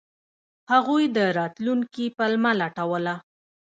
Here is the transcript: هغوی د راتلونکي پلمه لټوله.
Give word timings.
هغوی 0.71 1.03
د 1.15 1.17
راتلونکي 1.39 2.05
پلمه 2.17 2.51
لټوله. 2.61 3.15